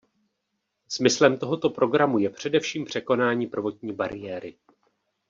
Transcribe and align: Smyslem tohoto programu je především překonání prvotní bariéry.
Smyslem 0.87 1.37
tohoto 1.37 1.69
programu 1.69 2.19
je 2.19 2.29
především 2.29 2.85
překonání 2.85 3.47
prvotní 3.47 3.93
bariéry. 3.93 4.57